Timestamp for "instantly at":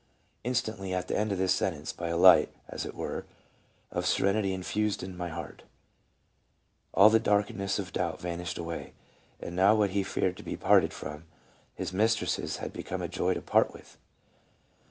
0.51-1.07